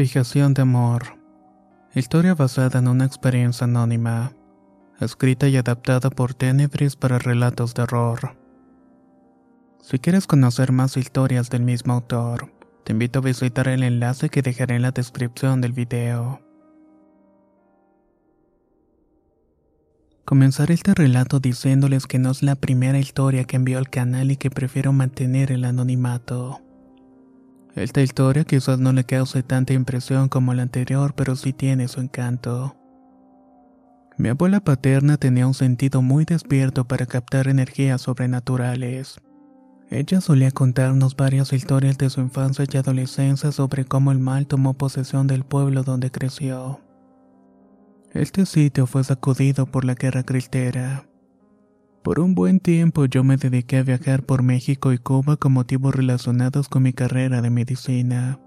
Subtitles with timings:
[0.00, 1.18] Fijación de amor.
[1.94, 4.32] Historia basada en una experiencia anónima.
[4.98, 8.34] Escrita y adaptada por Tenebris para relatos de horror.
[9.82, 12.50] Si quieres conocer más historias del mismo autor,
[12.82, 16.40] te invito a visitar el enlace que dejaré en la descripción del video.
[20.24, 24.38] Comenzaré este relato diciéndoles que no es la primera historia que envío al canal y
[24.38, 26.62] que prefiero mantener el anonimato.
[27.74, 32.00] Esta historia quizás no le cause tanta impresión como la anterior, pero sí tiene su
[32.00, 32.76] encanto.
[34.18, 39.20] Mi abuela paterna tenía un sentido muy despierto para captar energías sobrenaturales.
[39.88, 44.74] Ella solía contarnos varias historias de su infancia y adolescencia sobre cómo el mal tomó
[44.74, 46.80] posesión del pueblo donde creció.
[48.12, 51.09] Este sitio fue sacudido por la guerra cristera.
[52.02, 55.94] Por un buen tiempo yo me dediqué a viajar por México y Cuba con motivos
[55.94, 58.40] relacionados con mi carrera de medicina.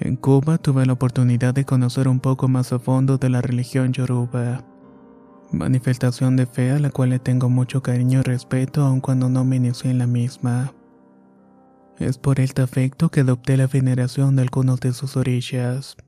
[0.00, 3.92] En Cuba tuve la oportunidad de conocer un poco más a fondo de la religión
[3.92, 4.64] yoruba,
[5.52, 9.44] manifestación de fe a la cual le tengo mucho cariño y respeto aun cuando no
[9.44, 10.72] me inicié en la misma.
[11.98, 15.98] Es por este afecto que adopté la veneración de algunos de sus orillas.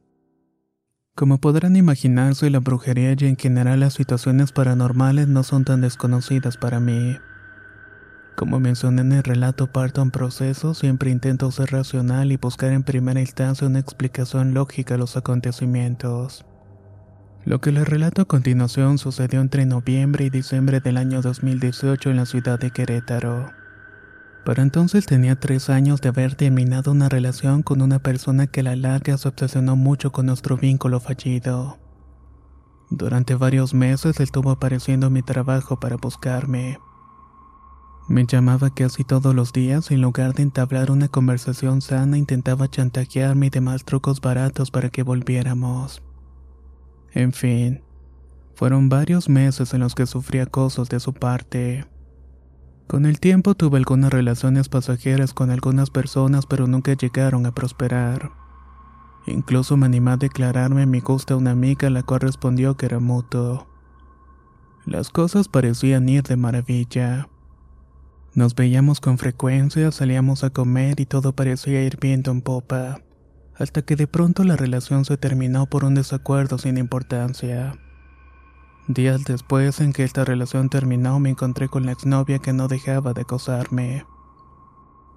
[1.14, 6.56] Como podrán imaginarse, la brujería y en general las situaciones paranormales no son tan desconocidas
[6.56, 7.18] para mí.
[8.34, 12.82] Como mencioné en el relato Parto en proceso, siempre intento ser racional y buscar en
[12.82, 16.44] primera instancia una explicación lógica a los acontecimientos.
[17.44, 22.16] Lo que les relato a continuación sucedió entre noviembre y diciembre del año 2018 en
[22.16, 23.63] la ciudad de Querétaro.
[24.44, 28.64] Para entonces tenía tres años de haber terminado una relación con una persona que a
[28.64, 31.78] la larga se obsesionó mucho con nuestro vínculo fallido.
[32.90, 36.78] Durante varios meses estuvo apareciendo en mi trabajo para buscarme.
[38.06, 42.68] Me llamaba casi todos los días y en lugar de entablar una conversación sana intentaba
[42.68, 46.02] chantajearme y demás trucos baratos para que volviéramos.
[47.12, 47.82] En fin,
[48.54, 51.86] fueron varios meses en los que sufrí acosos de su parte.
[52.86, 58.30] Con el tiempo tuve algunas relaciones pasajeras con algunas personas pero nunca llegaron a prosperar.
[59.26, 63.00] Incluso me animé a declararme mi gusto a una amiga la cual respondió que era
[63.00, 63.66] mutuo.
[64.84, 67.28] Las cosas parecían ir de maravilla.
[68.34, 73.00] Nos veíamos con frecuencia, salíamos a comer y todo parecía ir viento en popa,
[73.56, 77.78] hasta que de pronto la relación se terminó por un desacuerdo sin importancia.
[78.86, 83.14] Días después en que esta relación terminó me encontré con la exnovia que no dejaba
[83.14, 84.04] de acosarme.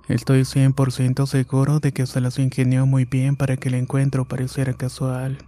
[0.07, 4.73] Estoy 100% seguro de que se las ingenió muy bien para que el encuentro pareciera
[4.73, 5.39] casual.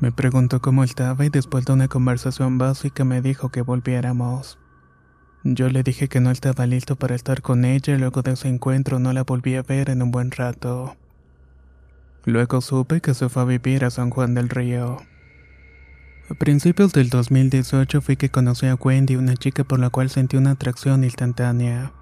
[0.00, 4.58] Me preguntó cómo estaba y después de una conversación básica me dijo que volviéramos.
[5.44, 8.48] Yo le dije que no estaba listo para estar con ella y luego de ese
[8.48, 10.96] encuentro no la volví a ver en un buen rato.
[12.24, 14.98] Luego supe que se fue a vivir a San Juan del Río.
[16.32, 20.38] A principios del 2018 fui que conocí a Wendy, una chica por la cual sentí
[20.38, 21.92] una atracción instantánea.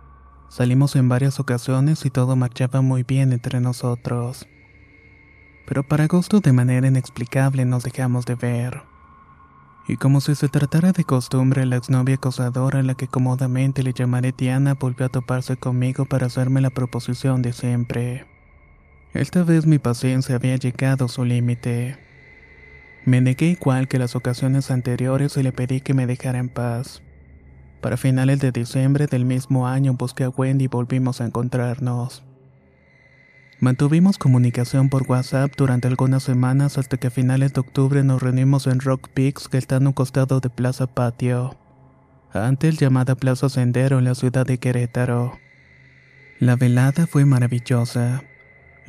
[0.48, 4.46] Salimos en varias ocasiones y todo marchaba muy bien entre nosotros.
[5.66, 8.82] Pero para gusto de manera inexplicable nos dejamos de ver.
[9.88, 13.92] Y como si se tratara de costumbre, la exnovia acosadora a la que cómodamente le
[13.92, 18.28] llamaré Diana volvió a toparse conmigo para hacerme la proposición de siempre.
[19.12, 22.09] Esta vez mi paciencia había llegado a su límite.
[23.04, 27.02] Me negué igual que las ocasiones anteriores y le pedí que me dejara en paz.
[27.80, 32.22] Para finales de diciembre del mismo año busqué a Wendy y volvimos a encontrarnos.
[33.58, 38.66] Mantuvimos comunicación por WhatsApp durante algunas semanas hasta que a finales de octubre nos reunimos
[38.66, 41.58] en Rock Peaks que está en un costado de Plaza Patio,
[42.32, 45.38] antes llamada Plaza Sendero en la ciudad de Querétaro.
[46.38, 48.22] La velada fue maravillosa.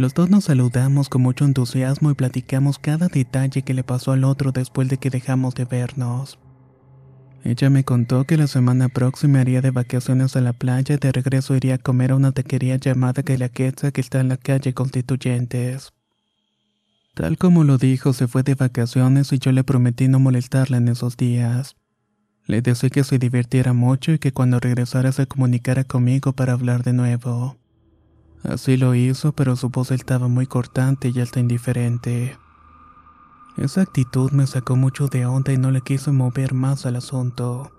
[0.02, 4.24] Los dos nos saludamos con mucho entusiasmo y platicamos cada detalle que le pasó al
[4.24, 6.40] otro después de que dejamos de vernos.
[7.44, 11.12] Ella me contó que la semana próxima iría de vacaciones a la playa y de
[11.12, 15.94] regreso iría a comer a una taquería llamada Quetza que está en la calle Constituyentes.
[17.14, 20.88] Tal como lo dijo, se fue de vacaciones y yo le prometí no molestarla en
[20.88, 21.76] esos días.
[22.48, 26.82] Le deseé que se divirtiera mucho y que cuando regresara se comunicara conmigo para hablar
[26.82, 27.61] de nuevo.
[28.44, 32.38] Así lo hizo, pero su voz estaba muy cortante y hasta indiferente.
[33.58, 37.72] Esa actitud me sacó mucho de onda y no le quise mover más al asunto.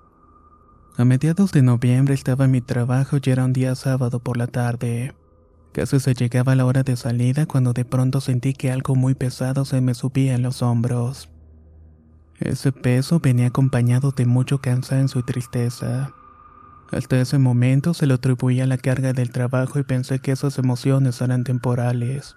[0.96, 4.46] A mediados de noviembre estaba en mi trabajo y era un día sábado por la
[4.46, 5.14] tarde.
[5.72, 9.64] Casi se llegaba la hora de salida cuando de pronto sentí que algo muy pesado
[9.64, 11.30] se me subía en los hombros.
[12.38, 16.12] Ese peso venía acompañado de mucho cansancio y tristeza.
[16.92, 20.58] Hasta ese momento se lo atribuía a la carga del trabajo y pensé que esas
[20.58, 22.36] emociones eran temporales.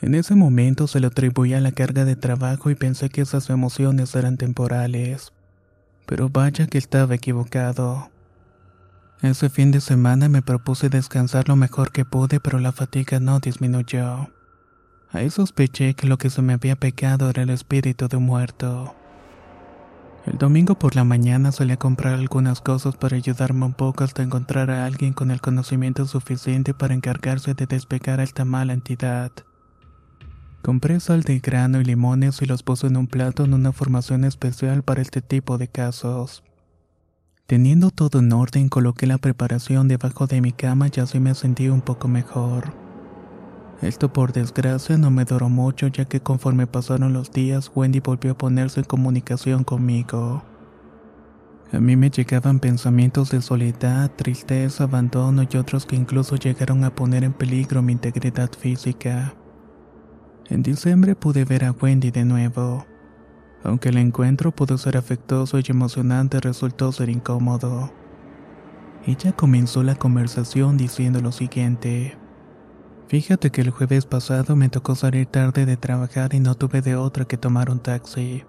[0.00, 3.50] En ese momento se lo atribuía a la carga de trabajo y pensé que esas
[3.50, 5.32] emociones eran temporales.
[6.06, 8.10] Pero vaya que estaba equivocado.
[9.22, 13.40] Ese fin de semana me propuse descansar lo mejor que pude, pero la fatiga no
[13.40, 14.30] disminuyó.
[15.10, 18.94] Ahí sospeché que lo que se me había pecado era el espíritu de un muerto.
[20.30, 24.22] El domingo por la mañana salí a comprar algunas cosas para ayudarme un poco hasta
[24.22, 29.32] encontrar a alguien con el conocimiento suficiente para encargarse de despegar a esta mala entidad.
[30.60, 34.24] Compré sal de grano y limones y los puse en un plato en una formación
[34.24, 36.44] especial para este tipo de casos.
[37.46, 41.70] Teniendo todo en orden, coloqué la preparación debajo de mi cama y así me sentí
[41.70, 42.74] un poco mejor.
[43.80, 48.32] Esto por desgracia no me duró mucho ya que conforme pasaron los días Wendy volvió
[48.32, 50.42] a ponerse en comunicación conmigo.
[51.72, 56.94] A mí me llegaban pensamientos de soledad, tristeza, abandono y otros que incluso llegaron a
[56.94, 59.34] poner en peligro mi integridad física.
[60.48, 62.86] En diciembre pude ver a Wendy de nuevo.
[63.62, 67.92] Aunque el encuentro pudo ser afectuoso y emocionante, resultó ser incómodo.
[69.06, 72.16] Ella comenzó la conversación diciendo lo siguiente.
[73.08, 76.94] Fíjate que el jueves pasado me tocó salir tarde de trabajar y no tuve de
[76.94, 78.44] otra que tomar un taxi.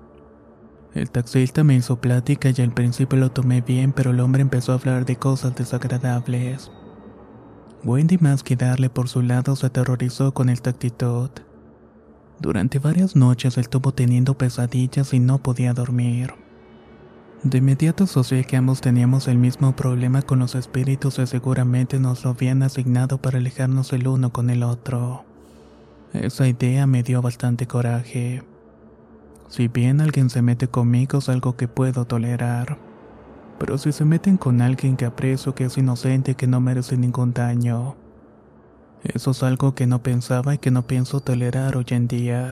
[0.94, 4.74] El taxista me hizo plática y al principio lo tomé bien, pero el hombre empezó
[4.74, 6.72] a hablar de cosas desagradables.
[7.86, 11.30] Wendy más que darle por su lado se aterrorizó con esta actitud.
[12.42, 16.34] Durante varias noches estuvo teniendo pesadillas y no podía dormir.
[17.44, 22.26] De inmediato asocié que ambos teníamos el mismo problema con los espíritus y seguramente nos
[22.26, 25.24] lo habían asignado para alejarnos el uno con el otro.
[26.12, 28.44] Esa idea me dio bastante coraje.
[29.48, 32.78] Si bien alguien se mete conmigo es algo que puedo tolerar.
[33.58, 37.34] Pero si se meten con alguien que aprecio que es inocente que no merece ningún
[37.34, 37.96] daño,
[39.04, 42.52] eso es algo que no pensaba y que no pienso tolerar hoy en día.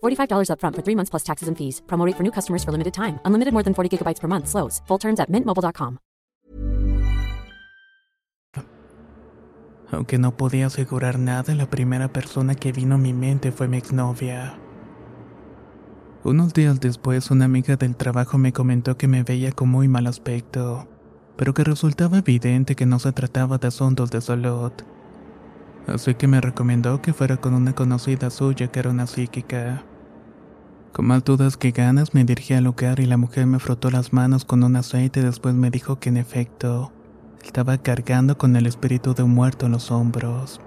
[0.00, 1.82] $45 upfront for three months plus taxes and fees.
[1.86, 3.18] Promo rate for new customers for limited time.
[3.24, 4.48] Unlimited more than 40 gigabytes per month.
[4.48, 4.80] Slows.
[4.86, 5.98] Full terms at mintmobile.com.
[9.92, 13.76] Aunque no podía asegurar nada, la primera persona que vino a mi mente fue mi
[13.76, 14.56] exnovia.
[16.22, 20.06] Unos días después, una amiga del trabajo me comentó que me veía con muy mal
[20.06, 20.86] aspecto,
[21.36, 24.72] pero que resultaba evidente que no se trataba de asuntos de salud.
[25.86, 29.82] Así que me recomendó que fuera con una conocida suya que era una psíquica.
[30.92, 34.12] Con más dudas que ganas me dirigí al lugar y la mujer me frotó las
[34.12, 36.92] manos con un aceite y después me dijo que en efecto
[37.44, 40.60] estaba cargando con el espíritu de un muerto en los hombros.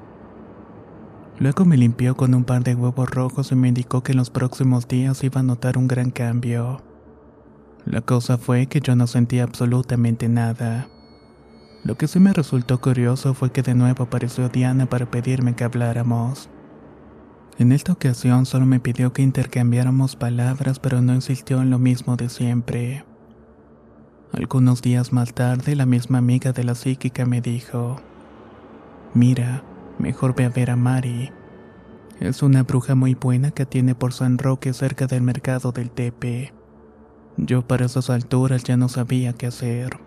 [1.39, 4.29] Luego me limpió con un par de huevos rojos y me indicó que en los
[4.29, 6.81] próximos días iba a notar un gran cambio.
[7.85, 10.87] La cosa fue que yo no sentía absolutamente nada.
[11.83, 15.65] Lo que sí me resultó curioso fue que de nuevo apareció Diana para pedirme que
[15.65, 16.49] habláramos.
[17.59, 22.15] En esta ocasión solo me pidió que intercambiáramos palabras, pero no insistió en lo mismo
[22.15, 23.05] de siempre.
[24.31, 27.97] Algunos días más tarde, la misma amiga de la psíquica me dijo,
[29.13, 29.63] Mira,
[29.99, 31.31] mejor ve a ver a Mari.
[32.19, 36.53] Es una bruja muy buena que tiene por San Roque cerca del mercado del Tepe.
[37.37, 39.99] Yo para esas alturas ya no sabía qué hacer.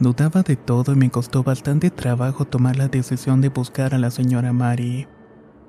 [0.00, 4.10] Dudaba de todo y me costó bastante trabajo tomar la decisión de buscar a la
[4.10, 5.06] señora Mari,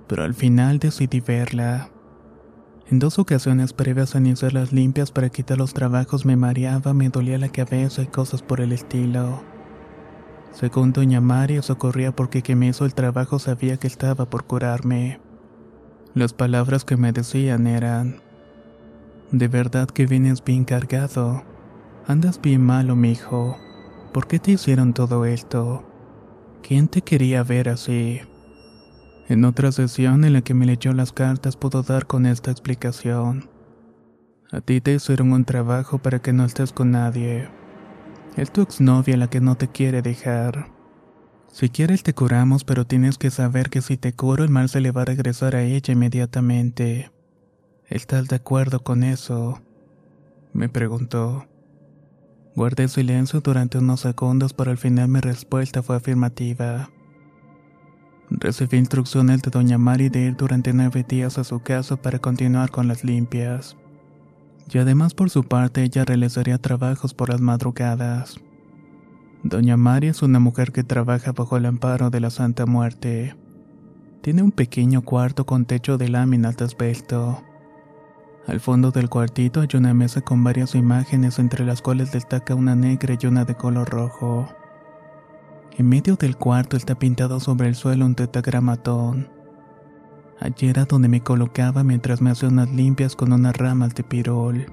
[0.08, 1.89] pero al final decidí verla.
[2.89, 7.10] En dos ocasiones previas a iniciar las limpias para quitar los trabajos me mareaba, me
[7.10, 9.41] dolía la cabeza y cosas por el estilo.
[10.51, 14.43] Según doña Mari, eso ocurría porque quien me hizo el trabajo sabía que estaba por
[14.43, 15.22] curarme.
[16.13, 18.20] Las palabras que me decían eran,
[19.31, 21.43] de verdad que vienes bien cargado.
[22.05, 23.58] Andas bien malo, mijo.
[24.12, 25.86] ¿Por qué te hicieron todo esto?
[26.62, 28.20] ¿Quién te quería ver así?
[29.31, 33.50] En otra sesión en la que me leyó las cartas pudo dar con esta explicación.
[34.51, 37.47] A ti te hicieron un trabajo para que no estés con nadie.
[38.35, 40.69] Es tu exnovia la que no te quiere dejar.
[41.47, 44.81] Si quieres te curamos, pero tienes que saber que si te curo el mal se
[44.81, 47.09] le va a regresar a ella inmediatamente.
[47.88, 49.61] ¿Estás de acuerdo con eso?
[50.51, 51.47] Me preguntó.
[52.53, 56.89] Guardé silencio durante unos segundos, pero al final mi respuesta fue afirmativa.
[58.33, 62.71] Recibí instrucciones de doña Mari de ir durante nueve días a su casa para continuar
[62.71, 63.75] con las limpias.
[64.71, 68.39] Y además por su parte ella realizaría trabajos por las madrugadas.
[69.43, 73.35] Doña Mari es una mujer que trabaja bajo el amparo de la Santa Muerte.
[74.21, 77.43] Tiene un pequeño cuarto con techo de láminas de asbesto.
[78.47, 82.75] Al fondo del cuartito hay una mesa con varias imágenes entre las cuales destaca una
[82.75, 84.47] negra y una de color rojo.
[85.78, 89.30] En medio del cuarto está pintado sobre el suelo un tetagramatón.
[90.40, 94.66] Allí era donde me colocaba mientras me hacía unas limpias con unas ramas de pirol.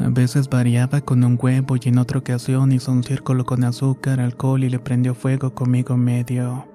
[0.00, 4.20] A veces variaba con un huevo y en otra ocasión hizo un círculo con azúcar,
[4.20, 6.66] alcohol y le prendió fuego conmigo en medio.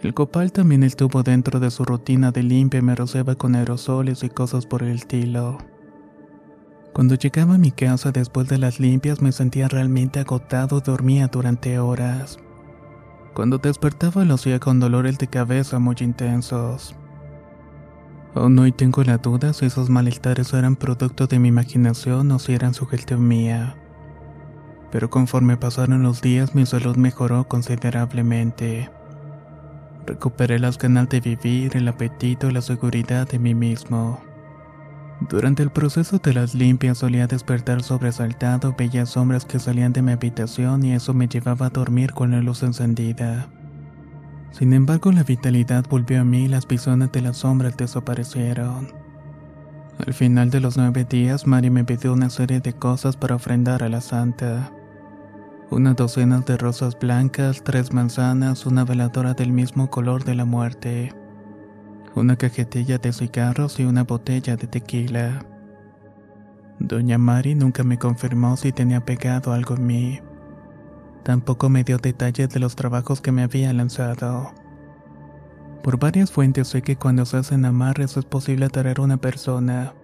[0.00, 4.22] El copal también estuvo dentro de su rutina de limpia y me rociaba con aerosoles
[4.22, 5.58] y cosas por el estilo.
[6.96, 11.78] Cuando llegaba a mi casa después de las limpias me sentía realmente agotado dormía durante
[11.78, 12.38] horas.
[13.34, 16.96] Cuando despertaba lo hacía con dolores de cabeza muy intensos.
[18.34, 22.54] Aún hoy tengo la duda si esos malestares eran producto de mi imaginación o si
[22.54, 23.76] eran sugestión mía.
[24.90, 28.88] Pero conforme pasaron los días mi salud mejoró considerablemente.
[30.06, 34.18] Recuperé las ganas de vivir, el apetito y la seguridad de mí mismo.
[35.20, 40.12] Durante el proceso de las limpias solía despertar sobresaltado, veía sombras que salían de mi
[40.12, 43.48] habitación y eso me llevaba a dormir con la luz encendida.
[44.52, 48.88] Sin embargo, la vitalidad volvió a mí y las visiones de las sombras desaparecieron.
[50.06, 53.82] Al final de los nueve días, Mari me pidió una serie de cosas para ofrendar
[53.82, 54.70] a la santa
[55.70, 61.12] una docena de rosas blancas, tres manzanas, una veladora del mismo color de la muerte,
[62.16, 65.44] una cajetilla de cigarros y una botella de tequila.
[66.78, 70.20] Doña Mari nunca me confirmó si tenía pegado algo en mí.
[71.22, 74.52] Tampoco me dio detalles de los trabajos que me había lanzado.
[75.82, 79.94] Por varias fuentes sé que cuando se hacen amarres es posible atraer a una persona,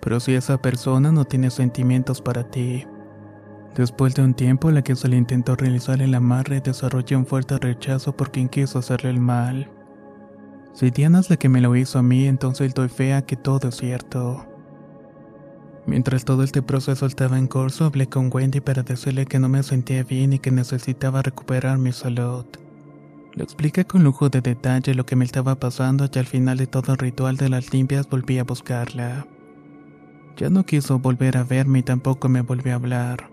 [0.00, 2.86] pero si esa persona no tiene sentimientos para ti,
[3.74, 7.58] Después de un tiempo, la que se le intentó realizar el amarre desarrolló un fuerte
[7.58, 9.68] rechazo por quien quiso hacerle el mal.
[10.74, 13.36] Si Diana es la que me lo hizo a mí, entonces doy fe a que
[13.36, 14.44] todo es cierto.
[15.86, 19.62] Mientras todo este proceso estaba en curso, hablé con Wendy para decirle que no me
[19.62, 22.44] sentía bien y que necesitaba recuperar mi salud.
[23.34, 26.66] Le expliqué con lujo de detalle lo que me estaba pasando y al final de
[26.66, 29.28] todo el ritual de las limpias volví a buscarla.
[30.36, 33.30] Ya no quiso volver a verme y tampoco me volvió a hablar.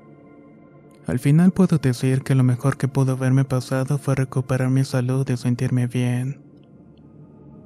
[1.07, 5.27] Al final puedo decir que lo mejor que pudo haberme pasado fue recuperar mi salud
[5.27, 6.50] y sentirme bien.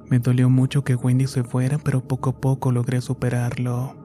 [0.08, 3.96] Me dolió mucho que Wendy se fuera, pero poco a poco logré superarlo.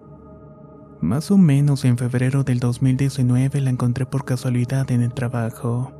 [0.99, 5.91] Más o menos en febrero del 2019 la encontré por casualidad en el trabajo.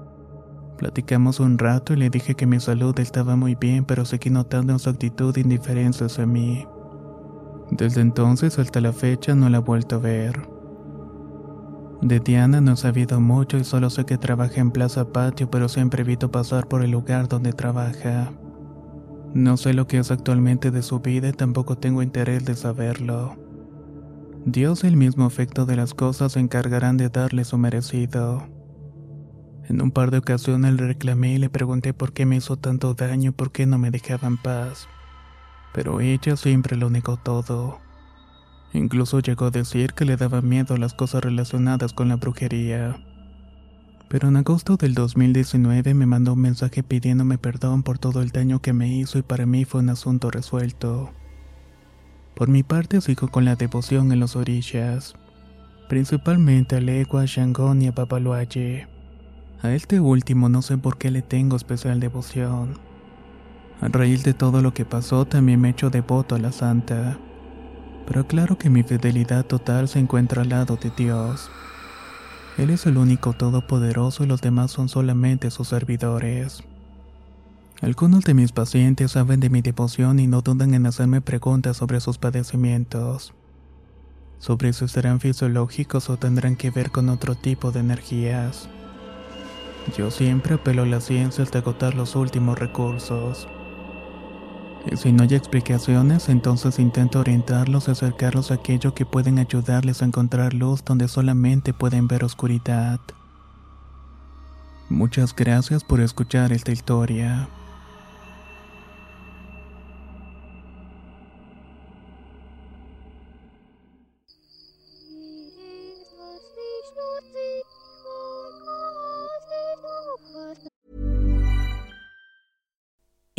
[0.78, 4.74] Platicamos un rato y le dije que mi salud estaba muy bien, pero seguí notando
[4.74, 6.66] en su actitud indiferencia hacia mí.
[7.70, 10.50] Desde entonces hasta la fecha no la he vuelto a ver.
[12.02, 15.70] De Diana no he sabido mucho y solo sé que trabaja en Plaza Patio, pero
[15.70, 18.32] siempre evito pasar por el lugar donde trabaja.
[19.34, 23.38] No sé lo que es actualmente de su vida y tampoco tengo interés de saberlo.
[24.46, 28.50] Dios y el mismo efecto de las cosas se encargarán de darle su merecido.
[29.70, 32.94] En un par de ocasiones le reclamé y le pregunté por qué me hizo tanto
[32.94, 34.90] daño y por qué no me dejaba en paz.
[35.74, 37.80] Pero ella siempre lo negó todo.
[38.74, 43.02] Incluso llegó a decir que le daba miedo las cosas relacionadas con la brujería.
[44.12, 48.62] Pero en agosto del 2019 me mandó un mensaje pidiéndome perdón por todo el daño
[48.62, 51.12] que me hizo y para mí fue un asunto resuelto.
[52.36, 55.14] Por mi parte sigo con la devoción en los orillas,
[55.88, 58.90] principalmente a Legua, Shangon y a Papaloaye.
[59.62, 62.80] A este último no sé por qué le tengo especial devoción.
[63.80, 67.18] A raíz de todo lo que pasó también me he hecho devoto a la santa
[68.12, 71.50] pero claro que mi fidelidad total se encuentra al lado de Dios.
[72.58, 76.64] Él es el único todopoderoso y los demás son solamente sus servidores.
[77.82, 82.00] Algunos de mis pacientes saben de mi devoción y no dudan en hacerme preguntas sobre
[82.00, 83.34] sus padecimientos,
[84.38, 88.70] sobre si serán fisiológicos o tendrán que ver con otro tipo de energías.
[89.98, 93.48] Yo siempre apelo a la ciencia hasta agotar los últimos recursos.
[94.90, 100.02] Y si no hay explicaciones, entonces intento orientarlos y acercarlos a aquello que pueden ayudarles
[100.02, 103.00] a encontrar luz donde solamente pueden ver oscuridad.
[104.90, 107.48] Muchas gracias por escuchar esta historia.